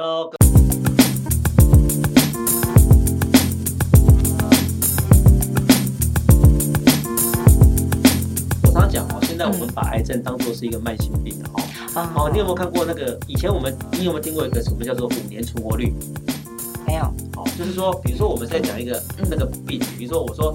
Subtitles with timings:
[0.00, 0.30] Hello。
[8.62, 11.60] 我常常讲哦，现在我们把癌症当作是一个慢性病哦。
[12.14, 13.18] 哦，你有没有看过那个？
[13.26, 15.92] 以前我们，你有没有听过一个什么叫做五年存活率？
[16.86, 17.02] 没有。
[17.34, 20.54] 哦，就是说，比如说我们在讲一个那个病，比如说我说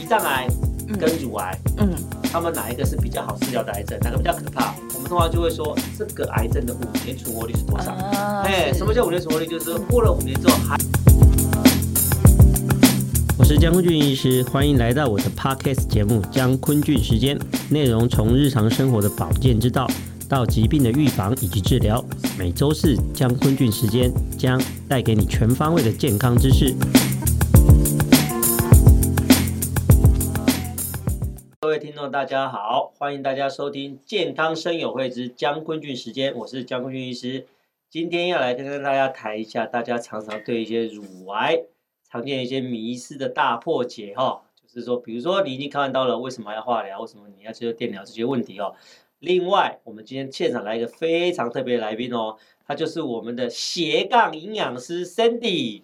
[0.00, 0.48] 胰脏癌
[0.96, 1.90] 跟乳癌，嗯，
[2.32, 3.98] 他们哪一个是比较好治疗的癌症？
[4.00, 4.74] 哪个比较可怕？
[4.94, 7.92] 我们通常就会说，这个癌症的五年存活率是多少？
[8.44, 9.46] 哎，什么叫五年存活率？
[9.46, 10.76] 就是过了五年之后还。
[13.38, 17.38] 我是江坤俊医师，欢迎来到我的 Podcast 节目《江坤俊时间》，
[17.70, 19.86] 内容从日常生活的保健之道
[20.28, 22.04] 到疾病的预防以及治疗，
[22.36, 26.74] 每周四江坤俊时间将带给你全方位的健康知识。
[31.78, 37.46] 位听众，大家好，欢迎大家收听健康生友会之江坤俊时间，我是江坤俊医师，
[37.88, 41.62] 今天要来跟大家谈一下，大家常常对一些乳癌
[42.10, 47.00] 常见一些迷思的大破解哈，就是说，比如说你已经看到了，为什么要化疗？
[47.00, 48.04] 为什么你要接受电疗？
[48.04, 48.74] 这些问题哦。
[49.20, 55.82] 另外，我们今天现场来一个非常特别的来宾哦，他就是我们的斜杠营养师 Sandy。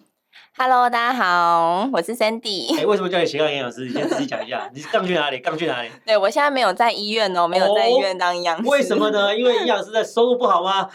[0.57, 2.73] Hello，大家好，我是 Sandy。
[2.75, 3.85] 哎、欸，为什么叫你斜杠营养师？
[3.85, 5.39] 你先自己讲一下，你是杠去哪里？
[5.39, 5.89] 杠去哪里？
[6.05, 8.69] 对，我现在没有在医院哦，没有在医院当营养师。
[8.69, 9.37] 为什么呢？
[9.37, 10.89] 因为营养师的收入不好吗？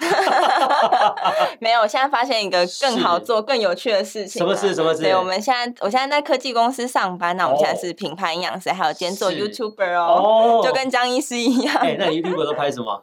[1.61, 4.41] 没有，我现在发现一个更好做、更有趣的事情。
[4.41, 4.75] 什么事？
[4.75, 5.03] 什么事？
[5.03, 11.77] 对，我们现在，我现在在科技公司上班，那我们现在是品牌营养师，还有兼做 YouTuber 哦，就跟张医师一样。
[11.77, 13.03] 哎、欸，那你 YouTuber 都拍什么？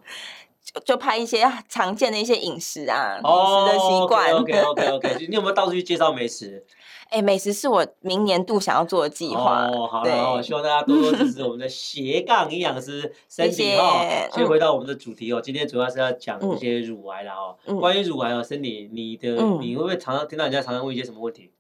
[0.80, 4.32] 就拍一些常见的一些饮食啊，饮食的习惯。
[4.32, 5.28] Oh, OK OK OK，, okay.
[5.30, 6.66] 你有没有到处去介绍美食？
[7.10, 9.66] 哎、欸，美食是我明年度想要做的计划。
[9.68, 14.06] 哦，好了，希望大家多多支持我们的斜杠营养师 Sandy 哈。
[14.34, 17.56] 先回到我们的主题哦，嗯、今天主要是要讲一些乳癌了哦。
[17.66, 21.52] 嗯、关于乳癌哦，Sandy，你的、嗯、你会不会常常听到人家常常问一些什么问题？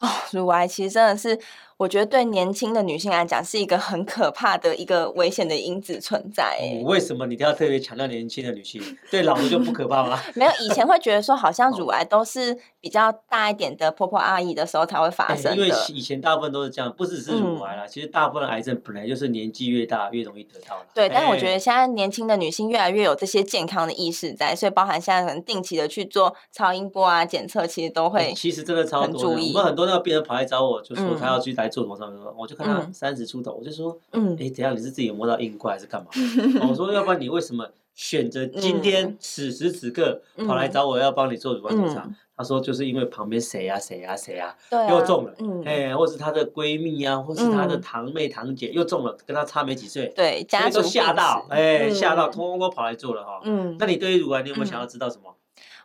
[0.00, 1.40] 哦，乳癌其实真的是。
[1.80, 6.58] 我觉得对年轻的女性来讲是一个很可怕的一个危险的因子存在。
[6.60, 8.82] 嗯，为什么你都要特别强调年轻的女性？
[9.10, 10.20] 对老的就不可怕吗？
[10.36, 15.56] 没有，以前会觉得说好像乳癌都是比较大一点的婆婆阿姨的时候才会发生。
[15.56, 20.84] 因为以前大部分都是这样，不只是乳癌啦，嗯、其实大部分的癌症本来就是年纪越大越容易得到。
[20.92, 28.34] 对，但是我觉得现在年轻的女性越来越有这些健康的意识在，所以包含现在可能定期的去做超音波啊检测，其实都会。
[28.36, 29.28] 其实真的超多的。
[29.30, 32.46] 我们很多那个病人跑来找我，就说他要去来做什么什么，我。
[32.50, 34.74] 就看他三十出头，嗯、我就说，嗯，哎，怎样？
[34.74, 36.10] 你是自己有摸到硬块还是干嘛？
[36.68, 37.64] 我说，要不然你为什么
[37.94, 42.02] 选择今天此时此刻跑来找我要帮你做乳房检查？
[42.04, 44.52] 嗯、他说，就是因为旁边谁呀谁呀谁呀
[44.90, 45.32] 又中了，
[45.64, 53.40] 哎、嗯，或是他的闺蜜啊，或是他的堂妹堂姐又中了，跟他差没几岁，对，家族都吓到，哎，吓到，通通都跑来做了哈。
[53.44, 55.32] 嗯，那你对于乳癌，你有没有想要知道什么？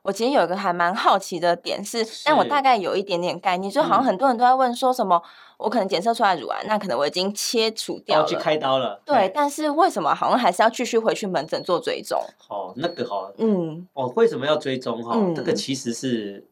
[0.05, 9.01] 我其实有一个还蛮好奇的点是，是但我大概有一点点概念，就好像很多人都在问说什么，嗯、我可能检测出来乳癌，那可能我已经切除掉了，要去开刀了。
[9.03, 12.21] 对，嘿但是为什么好像还是要继续回去门诊做追踪？
[12.47, 15.13] 哦，那个哈，嗯，哦，为什么要追踪哈？
[15.17, 16.47] 嗯、这个其实是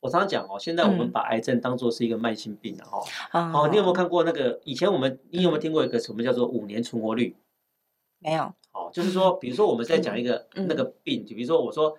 [0.00, 3.02] 我常常讲哦，现在我们把癌症当做是一个慢性病了哈。
[3.32, 7.34] 嗯、哦，你有没有看过那个以前我们，你有没有听过一个什么叫做五年存活率？
[8.18, 8.42] 没有。
[8.74, 11.96] 哦，就是说，比如说我们在讲一个那个病，就比如说我说。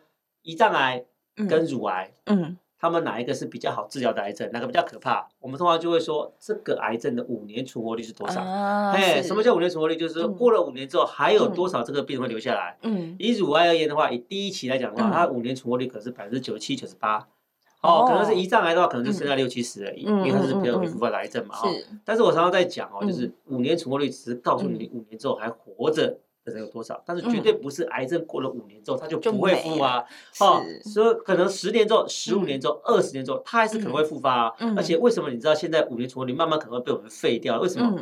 [0.50, 1.06] 胰脏癌
[1.48, 4.50] 跟乳癌，嗯，他们哪一个是比较好治疗的癌症？
[4.52, 5.28] 哪个比较可怕？
[5.40, 8.42] 我们通常就会说，这个癌症的五年存活率是多少？
[8.42, 9.96] 哎，什么叫五年存活率？
[9.96, 12.78] 就是说过了五年之后，还有多少这个病会留下来？
[12.82, 17.28] 嗯，以乳癌而言的话，以第一期来讲的话，它五年存活率可是百分之九十七、九十八。
[17.82, 21.56] 哦，可能是胰脏癌的话，可能就剩下六七十而已，因为它是比较容易复发的癌症嘛。
[21.56, 26.18] 是，但是我常常在讲哦，就是五年存活率只是告诉你五年之后还活着。
[26.50, 27.02] 的人有多少？
[27.06, 30.00] 但是绝对不是癌症过了五年之后它就不会复发，
[30.40, 34.48] 哦，所以可能十年之后、十五年之后、二十年之后，它还是可能会复发。
[34.48, 37.60] 啊而且为什么你知道现在五年存活率慢慢可能会被我们废掉？
[37.60, 38.00] 为什么？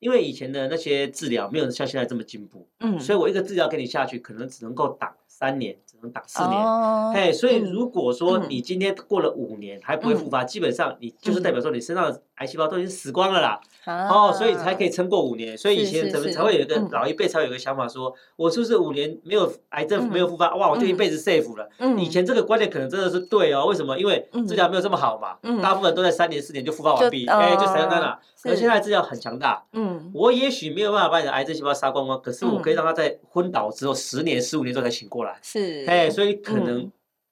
[0.00, 2.68] 因为以前的那些治疗没有像现在这么进步，
[3.00, 5.76] 所以我一个治疗给你下去，可能只能够挡三年。
[5.90, 13.60] 只能打四年，嘿，所以如果说你今天过了五年还不会复发，基本上你就是代表说你身上的癌细胞都已经死光了啦，
[14.08, 15.58] 哦，所以才可以撑过五年。
[15.58, 21.68] 所以以前怎么才会有一个老一辈才会有一个想法说，我是不是五年没有癌症没有复发，哇，我就一辈子 safe 了。
[21.96, 23.98] 以前这个观念可能真的是对哦，为什么？
[23.98, 28.20] 因为治疗没有这么好嘛，大部分都在三年四年就复发完毕，哎，就死光了。
[28.44, 36.34] 而现在治疗很强大，嗯，我也许没有办法把你的癌症细胞杀光光，可是我可以让他在昏倒之后十年十五年之后才醒过来，是，哎，所以。
[36.34, 36.90] 可能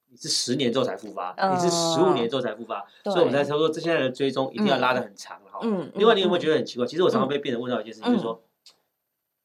[0.08, 5.60] 你是十年之后才复发，你是十五年之后才复发，所以我们才说说这现在的追踪一定要拉的很长哈。
[5.94, 6.86] 另外，你有没有觉得很奇怪？
[6.86, 8.42] 其实我常常被病人问到一件事情，就是说，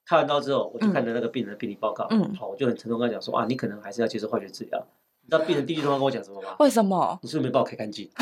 [0.06, 2.08] 开完刀之后，我就看着那个病人的病理报告，
[2.40, 4.88] 好，我就很沉重跟他讲说啊，你可能还是要接受化学治疗，
[5.32, 6.50] 知道病人第一句话跟我讲什么吗？
[6.60, 7.18] 为什么？
[7.22, 8.10] 你是不是没帮我开干净？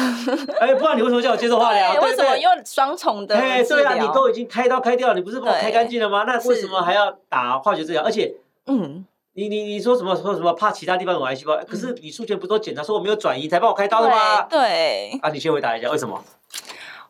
[0.62, 2.00] 哎，不然你为什么叫我接受化疗？
[2.02, 3.36] 为什么用双重的？
[3.36, 6.26] 哎，对啊，你都已经开刀开掉，你不是帮我开干净了吗？
[6.28, 8.04] 那为什么还要打化学治疗？
[8.04, 8.36] 而且，
[8.68, 9.04] 嗯，
[9.34, 11.58] 你你你说什么说什么怕其他地方有癌细胞？
[11.68, 14.44] 可是你术前不都检查说我没有转移才帮我开刀的吗？
[14.48, 15.18] 对。
[15.24, 16.24] 啊，你先回答一下为什么？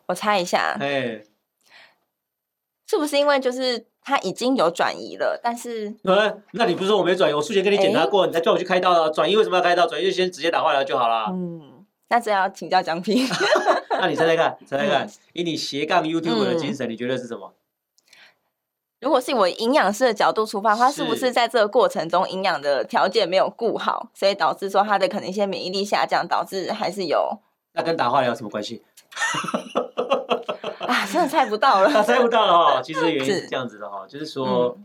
[0.06, 0.78] 我猜一下。
[0.80, 1.20] 哎，
[2.90, 3.86] 是不是因为就是？
[4.02, 7.34] 他已经有转移了，但是，嗯，那你不是说我没转移？
[7.34, 9.10] 我术前跟你检查过，欸、你才叫我去开刀的。
[9.10, 9.86] 转移为什么要开刀？
[9.86, 11.26] 转移就先直接打化疗就好了。
[11.28, 13.28] 嗯，那这要请教江平。
[14.00, 17.52] 那你猜猜看，猜猜看，嗯、以你斜杠 YouTube 的精神，嗯、你觉得是什么？
[19.00, 27.38] 如果是我营养师的角度出发，他是不是在这个过程中营养的条件没有顾好，所以导致说他的可能一些免疫力下降，导致还是有？
[27.74, 28.82] 那跟打化疗有什么关系？
[31.10, 32.82] 啊，真的猜不到了， 猜不到了哈。
[32.82, 34.76] 其实原因是这样子的哈，就是说，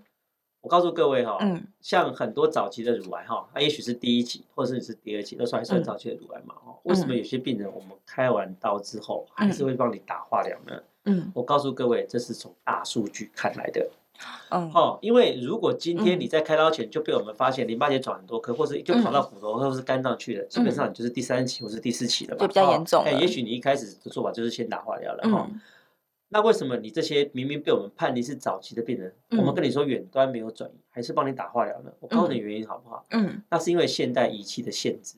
[0.61, 6.75] 我告诉各位哈，嗯像很多早期的乳癌哈，它也许是第一期，或者是第二期，都算还算早期的乳癌嘛哈。
[6.83, 10.81] 为什么有些病人我们开完刀之后还是会帮你打化疗呢？
[11.05, 13.87] 嗯，我告诉各位，这是从大数据看来的。
[14.49, 22.39] 嗯，哦，因为如果今天你在开刀前就被我们发现淋巴结转很多颗，或是就跑到骨头或是肝脏去了，基本上你就是第三期或是第四期了吧？
[22.41, 23.03] 就比较严重。
[23.03, 25.47] 哎，也许你一开始的做法就是先打化疗了哈。
[26.29, 31.91] 那为什么你这些明明被我们判定是早期的病人，我们跟你说远端没有转移，还是帮你打化疗呢？
[31.99, 33.05] 我告诉你原因好不好？
[33.11, 35.17] 嗯，那是因为现代仪器的限制。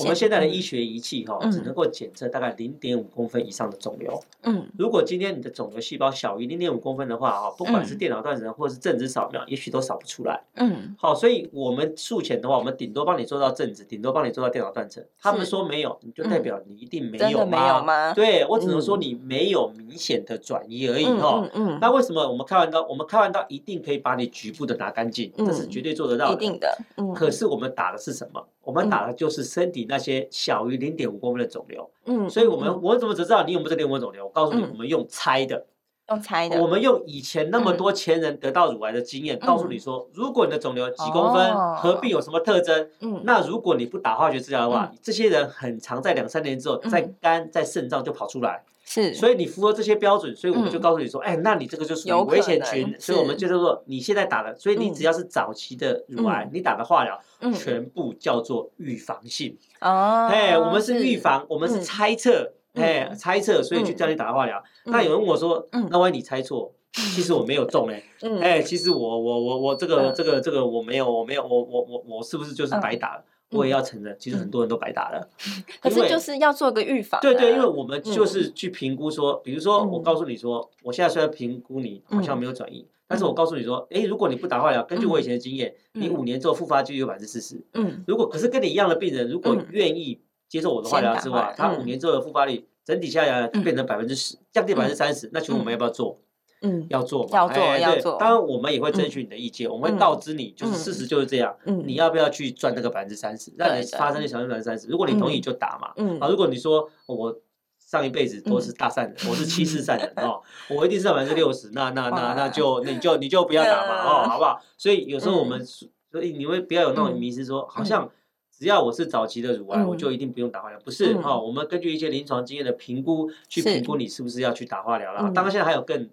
[0.00, 4.22] 我们现在的医学仪器哈，只能够检测大概零点五公分以上的肿瘤。
[4.42, 10.42] 嗯，如果今天你的肿瘤细胞小于零点五公分的话哈，不管是电脑断层或是正子扫描，也许都扫不出来。
[10.56, 15.02] 嗯，好，所以我们术前的话，我们顶多帮你做到正子，顶多帮你做到电脑断层。
[15.18, 18.12] 他们说没有，你就代表你一定没有吗？
[18.12, 21.48] 对，我只能说你没有明显的转移而已哈。
[21.54, 25.32] 嗯，那为什么我们开完刀，我们开完刀一定可以把你局部的拿干净？
[25.38, 26.34] 这是绝对做得到的。
[26.34, 26.78] 一定的。
[26.98, 27.14] 嗯。
[27.14, 28.46] 可是我们打的是什么？
[28.62, 34.24] 我们打的就是身体那些小于零点五公分的肿瘤，嗯，所以我们我怎么只知道你有没有这零公分肿瘤？
[34.26, 35.66] 我告诉你，我们用猜的，
[36.08, 48.64] 用猜的，我们用以前那么多前人得到乳癌的经验，告诉你说，如果你的肿瘤几公分，合并有什么特征，嗯，那如果你不打化学治疗的话，这些人很常在两三年之后，在肝在肾脏就跑出来。
[48.88, 57.20] 是，所以你符合这些标准，所以我们就告诉你说，哎，那你这个就属于危险群，所以我们就是说，你现在打的，所以你只要是早期的乳癌，你打的化疗，
[57.52, 59.58] 全部叫做预防性。
[59.80, 64.62] 哦，哎，我们是预防，我们是猜测，哎，猜测，所以去叫你打化疗。
[64.84, 68.02] 那有人问我说，那万一你猜错，其实我没有中哎，
[68.40, 73.24] 哎，其实我我我我这个这个这个我没有我没有我我我我是不是就是白打了？
[73.50, 75.28] 我也要承认，其实很多人都白打了。
[75.80, 77.20] 可是就是要做个预防。
[77.20, 87.64] 对对，因为我们就是去评估说，比如说我告诉你说，我现在虽然评估你好像没有转移，但是我告诉你说，哎，如果你不打化疗，根据我以前的经验，你五年之后复发几率有百分之四十。
[87.74, 88.02] 嗯。
[88.06, 96.18] 如果可是跟你一样的病人，如果愿意接受我的化疗之外，他五年之后的复发率整体下来变成百分之十，降低百分之三十，那请问我们要不要做？
[96.66, 98.16] 嗯，要做，要做，要做。
[98.18, 101.56] 当然，我们也会征询你的意见，我们会告知你，就是事实就是这样。
[101.64, 104.88] 嗯，你要不要去赚那个百分之三十，让你发生率小于百分之三十？
[104.88, 105.92] 如果你同意，就打嘛。
[105.96, 107.34] 嗯，啊，如果你说我
[107.78, 114.60] 上一辈子都是大善人，我是七世善人哦， 我一定是百分之六十，那那那那就你就你就不要打嘛 哦，好不好？
[114.76, 118.10] 所以有时候我们所以你会不要有那种迷失，说好像
[118.50, 121.38] 只要我是早期的乳癌，我就一定不用打化疗，不是哈？
[121.38, 125.30] 我们根据一些临床经验的评估，去评估你是不是要去打化疗了。
[125.32, 126.10] 当然，现在还有更。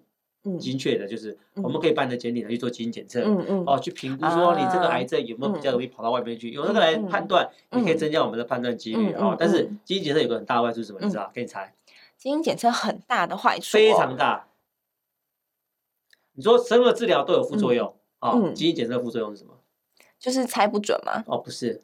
[0.58, 3.22] 精确的，就是我们可以办的检体来去做基因检测，
[3.66, 9.34] 哦，去评估说你这个癌症有没有比较容易跑到外面去，用那个来判断，你可以增加我们的判断几率哦。
[9.38, 10.98] 但是基因检测有个很大的坏处是什么？
[11.02, 11.30] 你知道？
[11.32, 11.74] 给你猜。
[12.16, 13.72] 基因检测很大的坏处。
[13.72, 14.48] 非常大。
[16.34, 19.54] 你说生物治疗都有副作用，哦，基因检测副作用是什么？
[20.18, 21.22] 就是猜不准吗？
[21.26, 21.82] 哦，不是。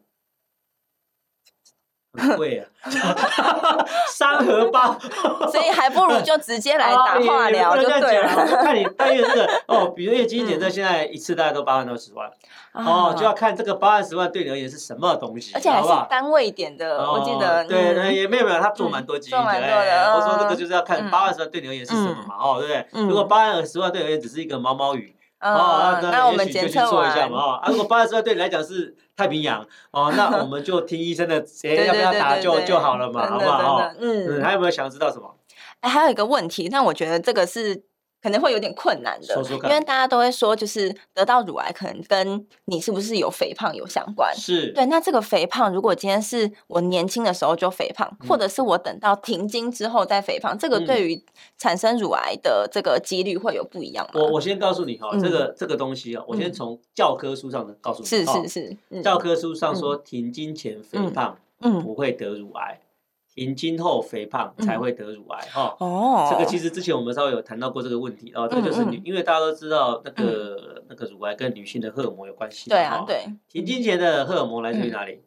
[2.37, 2.67] 贵啊，
[4.09, 4.99] 三荷包，
[5.51, 8.29] 所以还不如就直接来打化疗就对了。
[8.63, 12.29] 看你 单月这个哦，比如月基因检测现在一次大概都八万到十万，
[12.73, 17.65] 哦，就要看这个八万十万对你而言是什么东西，而且还是单位点的，我记得。
[17.67, 19.45] 对对，也没有没有，他做蛮多基因的。
[19.45, 23.03] 我说这个就是要看八万十万对你而言是什么嘛，哦，对不对？
[23.07, 25.15] 如果八万十万对你而言只是一个毛毛雨。
[25.41, 33.91] 哦，那我们也许就去做一下嘛，哦，啊，如果八十万对你来讲是太平洋，哦，那我们就听医生的， 谁要不要打就就好了嘛，好不好？
[33.99, 35.35] 嗯，还有没有想知道什么？
[35.81, 37.83] 哎，还有一个问题，但我觉得这个是
[38.23, 39.57] 可能会有点困难的，说说。
[39.57, 44.35] 因为大家都会说，就是得到乳癌可能跟你是不是有肥胖有相关。
[44.37, 51.25] 是对，那这个肥胖，如果今天是我年轻的时候就肥胖，嗯、或者是我等到停经之后再肥胖，这个对于
[51.57, 54.21] 产生乳癌的这个几率会有不一样吗？
[54.21, 58.07] 我我先告诉你哈、哦嗯，这个这个东西啊、哦，我先从教科书上的告诉你。
[58.07, 62.81] 是是是、嗯，教科书上说，停经前肥胖，嗯，不会得乳癌。
[63.35, 75.23] 停经后肥胖才会得乳癌哈、嗯，哦，这个其实之前我们稍微有谈到过这个问题哦，这个就是女，因为大家都知道那个、嗯、那个乳癌跟女性的荷尔蒙有关系，对啊，对，停经前的荷尔蒙来自于哪里？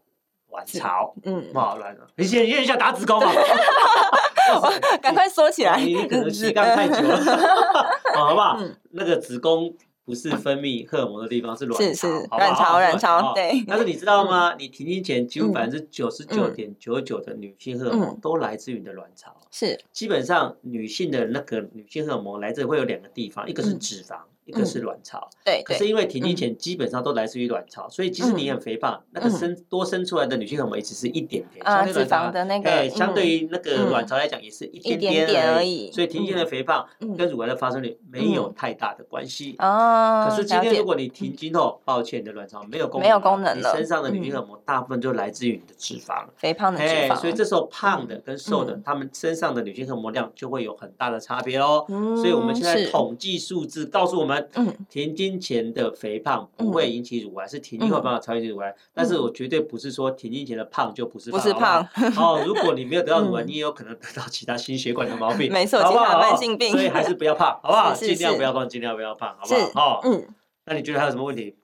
[0.50, 3.32] 卵巢，嗯，不好乱了，你先你想打子宫嘛，
[5.02, 7.18] 赶快说起来，你可能吸干太久了，
[8.14, 8.58] 好不好？
[8.60, 9.74] 嗯、那个子宫。
[10.06, 13.64] 不是分泌荷尔蒙的地方，是卵巢，是是卵巢，卵巢，对。
[13.66, 14.54] 但是你知道吗？
[14.54, 19.36] 嗯、你停经前几乎百分之九十九点九九的女性荷尔蒙都来自于你的卵巢。
[19.50, 24.18] 是，基本上女性的那个女性荷尔蒙来自会有两个地方，一个是脂肪。
[24.46, 36.86] 嗯一个是卵巢，对，可是因为停经前基本上都来自于卵巢，所以即使你很肥胖，那个生多生出来的女性荷尔蒙也只是一点点，啊，脂肪的那个，哎，相对于那个卵巢来讲也是一点点而已，所以停经的肥胖
[37.18, 39.56] 跟乳癌的发生率没有太大的关系。
[39.60, 51.86] 哦，可是今天如果你停经后，抱歉，你的卵巢没有功能，没有功能了，你身上的女性荷尔蒙大部分就来自于你的脂肪，肥胖的脂肪，所以这时候胖的跟瘦的，他们身上的女性荷尔蒙量就会有很大的差别哦。
[51.88, 54.78] 所以我们现在统计数字告诉我们，停。
[54.90, 58.74] 停经前的肥胖不会引起乳癌，是停经后胖才会引起乳癌。
[58.94, 61.40] 但是我绝对不是说停经前的胖就不是胖。
[61.40, 61.88] 不是胖
[62.18, 66.72] 哦，如果你没有得到 乳癌，你也有可能得到其他心血管的毛病， 没错，其他慢性病。
[66.72, 67.94] 所以还是不要胖，好不好？
[67.96, 70.02] 尽量不要胖，尽量不要胖，好不好？
[70.04, 70.28] 嗯。
[70.66, 71.56] 那你觉得还有什么问题？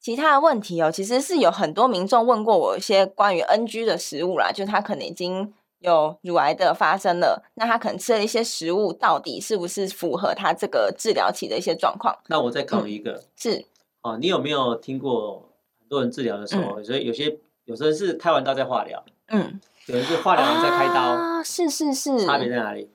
[0.00, 5.52] 其他的问题哦，其实是有很多民众问过我一些关于 NG 的食物啦，就是他可能已经。
[5.82, 12.16] 有乳癌的发生了，那他可能吃了一些食物，到底是不是符合他这个治疗期的一些状况？
[12.28, 13.66] 那我再考虑一个，嗯、是
[14.02, 22.90] 哦，你有没有听过很多人治疗的时候，所、嗯、以有些有时候是开完刀再化疗，嗯，有人是化疗完再开刀，啊，是是是，差别在哪里？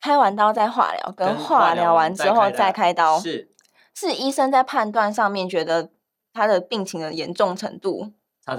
[0.00, 3.48] 开完刀再化疗，跟化疗完之后再开刀，是
[3.94, 5.90] 是医生在判断上面觉得
[6.32, 8.12] 他的病情的严重程度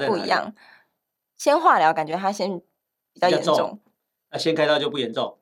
[0.08, 0.56] 不一样，
[1.38, 2.62] 先化疗感觉他先。
[3.16, 3.80] 比较严重，
[4.30, 5.38] 那先开刀就不严重。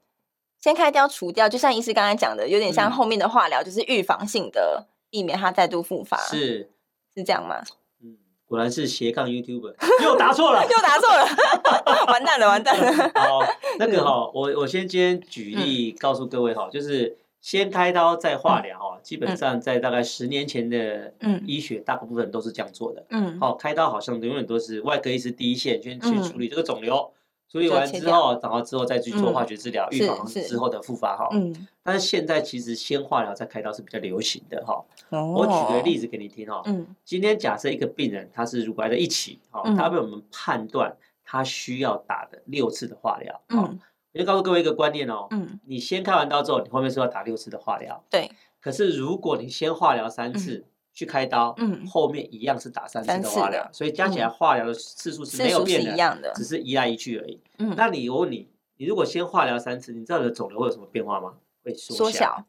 [0.62, 6.15] 先开刀除掉，就像医师刚才讲的，有点像后面的化疗，就是预防性的，避免它再度复发。
[6.18, 6.70] 是
[7.13, 7.62] 是这样吗？
[8.01, 8.15] 嗯，
[8.46, 11.25] 果然是斜杠 YouTuber，又答错了， 又答错了，
[12.08, 12.94] 完蛋了，完蛋了。
[13.20, 13.42] 好，
[13.77, 21.13] 那个哈，我我先今天举例告诉各位哈，就是先开刀再化疗哈，基本上在大概十年前的
[21.46, 23.06] 医学，大部分都是这样做的。
[23.10, 27.12] 嗯，好，开刀好像永远都是外科医师第一线，先去处理这个肿瘤。
[27.54, 31.30] 处理完之后，然后之后再去做化学治疗，预防之后的复发哈。
[31.34, 34.84] 嗯，但是现在其实先化疗再开刀是比较流行的哈。
[35.10, 36.64] 我举个例子给你听哈。
[36.66, 36.88] 嗯。
[37.06, 43.40] 今天假设一个病人他是乳癌的一起，哈，他被我们判断他需要打的六次的化疗。
[43.50, 43.80] 嗯。
[44.14, 45.28] 我就告诉各位一个观念哦。
[45.30, 45.60] 嗯。
[45.68, 48.04] 你先开完刀之后，你后面是要打六次的化疗。
[48.10, 48.32] 对。
[48.60, 50.66] 可是如果你先化疗三次。
[50.94, 55.84] 去开刀，嗯，后面一样是打三次的化疗，所以加起来化疗的次数是没有变
[56.22, 57.40] 的，只是移来移去而已。
[57.58, 58.48] 嗯，那你我问你，
[58.78, 61.34] 你如果先化疗三次，你知道你的肿瘤会有什么变化吗？
[61.64, 62.46] 会缩小。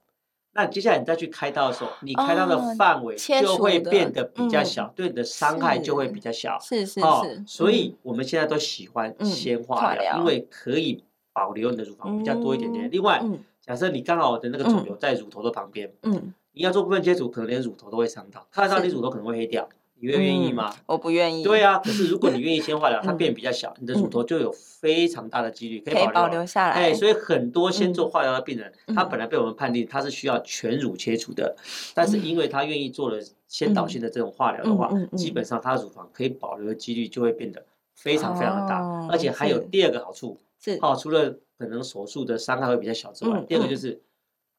[0.57, 6.59] 那接下来你再去开刀的时候，你开刀的范围就会变得比较小，对你的伤害就会比较小。
[6.61, 7.45] 是是是。
[7.47, 12.89] 所以我们现在都喜欢先化疗，因为可以保留你的乳房比较多一点点。
[12.91, 13.21] 另外，
[13.61, 16.35] 假设你刚好的那个肿瘤在乳头的旁边，嗯。
[16.55, 19.69] 你要做部分切除，可能连乳头都会伤到，看得到你乳头可能会黑掉，
[19.99, 20.73] 你愿愿意吗？
[20.87, 21.43] 我不愿意。
[21.43, 26.75] 对啊，可是如果你愿意先化疗，它变比较小，你的乳头就有非常大的几率可以保留下来。
[26.75, 31.57] 哎，所以很多先做化疗的病人，他本来被我们判定他是需要全乳切除的，
[31.93, 33.19] 但是因为他愿意做了
[33.49, 37.65] 先导性的这种化疗的话，基本上他的乳房可以保留的几率就会变得
[37.97, 44.01] 非常非常的大，而且还有第二个好处，是哦，除了可能手术的伤害会比较小之外，第二个就是。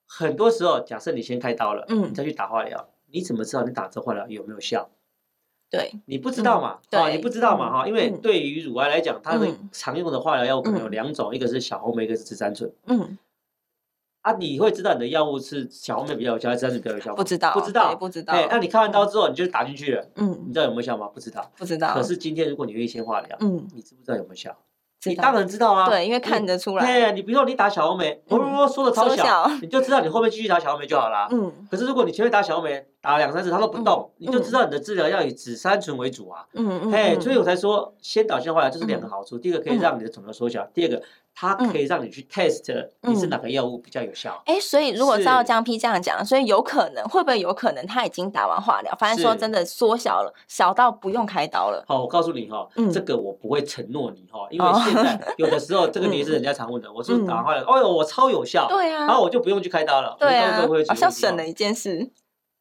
[0.07, 4.89] 很多时候，假设你先开刀了，嗯，你再去打化疗，你怎么知道你打这化疗有没有效？
[5.69, 6.79] 对，你不知道嘛？
[6.91, 7.71] 啊，你不知道嘛？
[7.71, 12.71] 哈，因为对于乳癌来讲，它的常用的化疗药物可能有两种，一个是小红梅，一个是紫杉醇。
[12.85, 13.17] 嗯，
[14.21, 17.15] 啊，你会知道你的药物是小红梅比较有效，还是紫杉醇比较有效？
[17.15, 18.33] 不知道，不知道，不知道。
[18.49, 21.07] 那你开完刀之后，你就打进去了，嗯，你知道有没有效吗？
[21.07, 21.93] 不知道，不知道。
[21.95, 24.55] 可是今天如果你愿意先化疗，嗯，你知不知道有没有效？
[25.09, 26.85] 你当然知道啊，对，因为看得出来。
[26.85, 31.27] 对，你比如说你打小红梅，不不不，说的超小，你就知道你后面继续打小红梅就好了。
[31.31, 31.51] 嗯。
[31.69, 36.45] 可是如果你前面打小红莓，打了两三次他都不动，你就知道你的治疗要以脂三醇为主啊。
[36.53, 36.91] 嗯嗯。
[36.91, 41.01] 嘿，所以我才说先导性化疗就是两个好处，第一个可以让你的肿瘤缩小，第二个。
[41.37, 42.63] 它可以让你去 test
[43.01, 44.41] 你是哪个药物比较有效。
[44.45, 51.83] 哎，所以如果照江 P 这样讲，所以有可能会不会有可能他已经打完化疗，反正说真的缩小了，小到不用开刀了。
[51.89, 62.09] 好，我告诉你哈，这个我不会承诺你哈，因为现在有的时候这个也是人家常问的， 我是打完化疗，哎呦我超有效，对啊，然后我就不用去开刀了，对啊，好像省了一件事。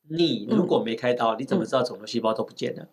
[0.08, 2.86] 你如果没开刀，你怎么知道肿瘤细胞都不见了？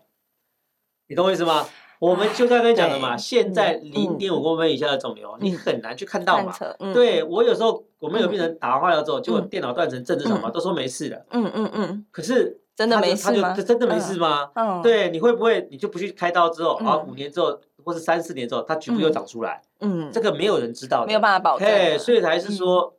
[1.07, 1.67] 你懂我意思吗？
[1.99, 6.51] 我们就在跟你讲了嘛，现在零点五公分以下的肿瘤，你很难去看到嘛。
[6.93, 11.25] 对，我有时候我们有病人打完化疗之后，结果电脑断层正常嘛，都说没事的。
[11.29, 12.05] 嗯嗯嗯。
[12.09, 13.53] 可是真的没事吗？
[13.53, 14.49] 真的没事吗？
[14.55, 14.81] 嗯。
[14.81, 19.61] 对，你会不会你就不去开刀之后，啊五年之后或是三四年之后，它局部又长出来？
[19.81, 20.09] 嗯。
[20.11, 21.67] 这个没有人知道，没有办法保证。
[21.67, 22.95] 对，所以才是说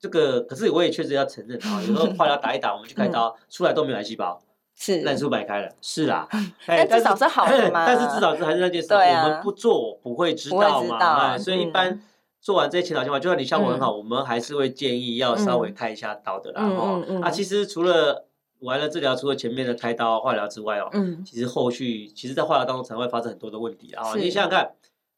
[0.00, 4.40] 这个，可是我也确实要承认啊，有时候化疗打一打，我们去开刀出来都没有癌细胞。
[4.74, 6.26] 是烂树白开了，是啦，
[6.66, 7.84] 但至少是好的嘛。
[7.86, 11.36] 但是至少是还是那件事，我们不做不会知道嘛。
[11.36, 12.00] 所以一般
[12.40, 16.62] 做完这些前导计划，就算你效果很好，我们还是会建议要稍微开一下刀的啦。
[16.64, 18.24] 哦，啊，其实除了
[18.60, 20.88] 完了治疗，除了前面的开刀化疗之外哦，
[21.26, 24.14] 其实后续其实，在化疗当中才会发生很多的问题啊。
[24.14, 24.72] 你想想看，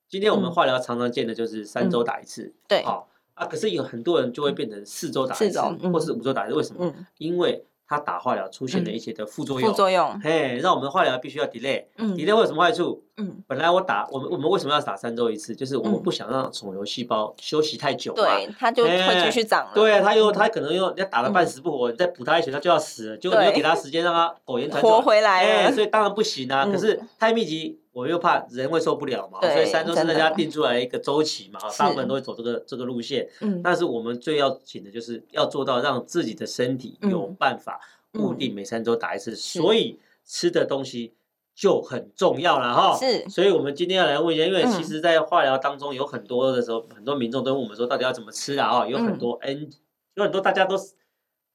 [0.08, 5.60] 今天我们化疗常常见的就是三周打一次，对，好啊，可是有很多人就会变成四周打一次，
[5.92, 6.92] 或是五周打一次，为什么？
[7.18, 13.02] 因为他打化疗出现了一些的副作用，副作用，嘿，让我们的化疗必须要 delay，delay 会有什么坏处？
[13.18, 15.54] 嗯，本来我打我们我们为什么要打三周一次？
[15.54, 19.72] 就是我们不想让肿瘤细胞休息太久嘛，对，它就会继续长了。
[19.74, 26.64] 对啊，它又它可能又要打了半死不活，你再补它一拳，它就要死了，结果你又给它时间让它苟延 残喘，活回来，哎，所以当然不行啊。
[26.64, 33.28] 可是太密集，我又怕人会受不了嘛，所以三周是大家定出来一个周期嘛，大部分都会走这个这个路线。
[33.40, 37.80] 嗯，但是我们最要紧的就是要做到让自己的身体有办法。
[38.14, 41.14] 固定每三周打一次，所以吃的东西
[41.54, 42.94] 就很重要了哈。
[42.94, 48.70] 是，所以我们今天要来问一下，因为其实，在化疗当中有很多的时候，很多民众都问我们说，到底要怎么吃啊？
[48.70, 49.66] 哈，有很多 N，
[50.12, 50.92] 有很多大家都是。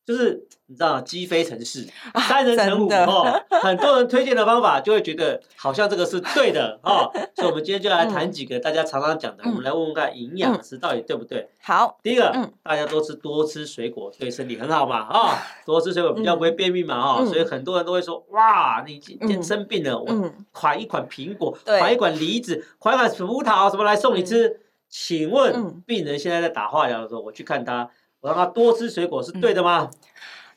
[0.08, 1.86] 就是你知道积非成是，
[2.30, 3.44] 三人成虎哦。
[3.62, 7.12] 很多人推荐的方法，就会觉得好像这个是对的哦。
[7.36, 11.50] 所以，我们今天就来谈几个大家常常讲的，我们来问问看营养师到底对不对？
[11.62, 12.32] 好，第一个，
[12.64, 17.26] 大家多吃多吃水果对身体很好嘛啊， 多吃水果比较不会便秘嘛啊。
[17.26, 24.62] 所以很多人都会说，哇，你今天生病了，我款一款苹果，款一款梨子，款一款葡萄什么来送你吃？
[24.90, 27.90] 请问病人现在在打化疗的时候，我去看他。
[28.28, 29.90] 我让他多吃水果是对的吗？
[29.92, 29.98] 嗯、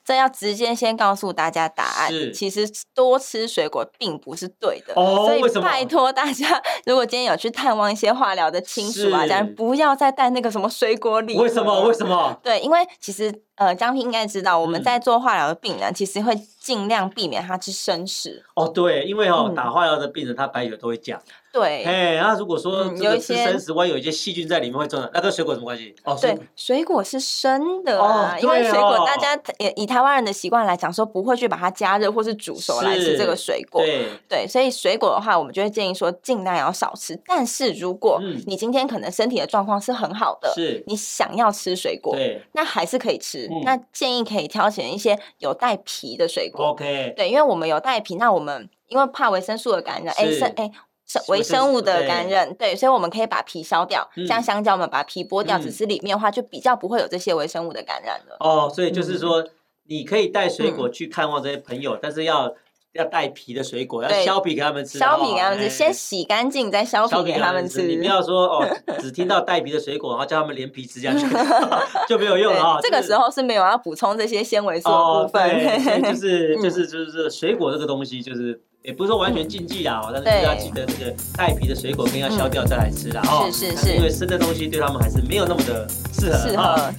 [0.04, 2.10] 这要直接先告诉大家答案。
[2.10, 4.94] 是，其实多吃水果并不是对的。
[4.96, 11.36] 哦，所以拜托大家， 如果今天有去探望一些化疗的亲属啊，家人不要再带那个什么水果礼。
[11.38, 11.82] 为什么？
[11.82, 12.38] 为什么？
[12.42, 18.42] 对，因为其实呃，江平应该知道，我们在做化疗的病人，其实会尽量避免他吃生食。
[18.54, 21.20] 哦，对，因为哦，打化疗的病人他白血都会降。
[21.52, 25.94] 对，哎，那如果说有一些生食，万一有一些细菌在里面会中的，那跟水果什么关系？
[26.04, 33.82] 哦，对，水果是生的啊，因为水果大家也以台湾人的习惯来讲，说不会去把它加热或是煮熟来吃这个水果。
[33.82, 37.20] 对，对，所以水果的话，我们就会建议说尽量要少吃。
[37.26, 43.49] 但是如果你今天可能身体的状况是很好的，是，你想要吃水果，对，那还是可以吃。
[43.64, 46.66] 那建议可以挑选一些有带皮的水果。
[46.66, 50.70] OK，对，因为我们有带皮，那我们因为怕维生素的感染，哎，生哎。
[51.26, 58.36] 微生物的感染，对，所以我们可以把皮削掉，像香蕉，我们把皮剥掉，只是里面的话就比较不会有这些微生物的感染了。
[58.38, 59.44] 哦，所以就是说，
[59.88, 62.54] 你可以带水果去看望这些朋友，但是要
[62.94, 67.82] 要带皮的水果，要削皮给他们吃，削皮给他们吃，先洗干净再削皮给他们吃。
[67.82, 68.66] 你不要说哦，
[69.00, 71.26] 只听到带皮的水果，然后叫他们连皮吃下去，
[72.08, 72.78] 就没有用了啊。
[72.82, 78.60] 这个时候是没有要补充这些纤维素的部分， 就是就是就是水果这个东西就是。
[78.82, 83.20] 也不是说完全禁忌啊，但是要记得这个带皮的水果更要削掉再来吃啦。
[83.26, 86.38] 哦，是是是，因为生的东西对他们还是没有那么的适合。
[86.38, 86.90] 适合。